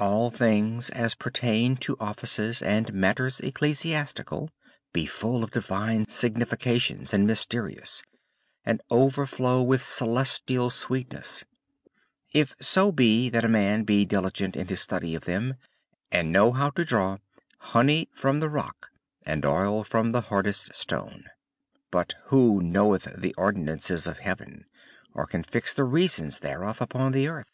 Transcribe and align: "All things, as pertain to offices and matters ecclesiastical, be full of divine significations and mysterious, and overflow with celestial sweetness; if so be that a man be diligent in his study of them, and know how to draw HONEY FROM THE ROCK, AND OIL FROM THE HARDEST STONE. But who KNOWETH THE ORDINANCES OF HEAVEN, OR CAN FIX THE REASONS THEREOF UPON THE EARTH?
"All 0.00 0.28
things, 0.32 0.90
as 0.90 1.14
pertain 1.14 1.76
to 1.76 1.96
offices 2.00 2.62
and 2.62 2.92
matters 2.92 3.38
ecclesiastical, 3.38 4.50
be 4.92 5.06
full 5.06 5.44
of 5.44 5.52
divine 5.52 6.08
significations 6.08 7.14
and 7.14 7.28
mysterious, 7.28 8.02
and 8.66 8.82
overflow 8.90 9.62
with 9.62 9.84
celestial 9.84 10.68
sweetness; 10.68 11.44
if 12.32 12.56
so 12.60 12.90
be 12.90 13.28
that 13.30 13.44
a 13.44 13.48
man 13.48 13.84
be 13.84 14.04
diligent 14.04 14.56
in 14.56 14.66
his 14.66 14.80
study 14.80 15.14
of 15.14 15.26
them, 15.26 15.54
and 16.10 16.32
know 16.32 16.50
how 16.50 16.70
to 16.70 16.84
draw 16.84 17.18
HONEY 17.60 18.08
FROM 18.12 18.40
THE 18.40 18.50
ROCK, 18.50 18.90
AND 19.22 19.44
OIL 19.46 19.84
FROM 19.84 20.10
THE 20.10 20.22
HARDEST 20.22 20.74
STONE. 20.74 21.26
But 21.92 22.14
who 22.24 22.60
KNOWETH 22.64 23.14
THE 23.20 23.32
ORDINANCES 23.36 24.08
OF 24.08 24.18
HEAVEN, 24.18 24.64
OR 25.14 25.26
CAN 25.26 25.44
FIX 25.44 25.72
THE 25.74 25.84
REASONS 25.84 26.40
THEREOF 26.40 26.80
UPON 26.80 27.12
THE 27.12 27.28
EARTH? 27.28 27.52